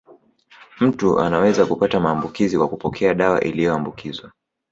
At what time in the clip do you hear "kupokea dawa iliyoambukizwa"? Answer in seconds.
2.69-4.31